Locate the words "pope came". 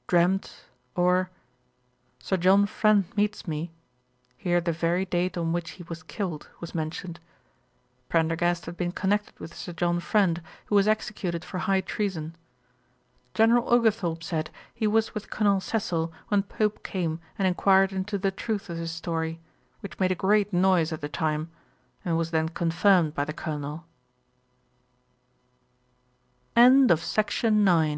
16.44-17.20